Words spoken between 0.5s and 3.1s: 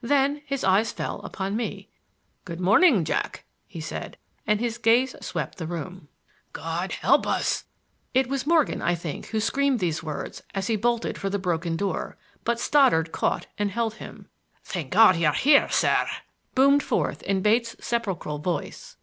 eyes fell upon me. "Good morning,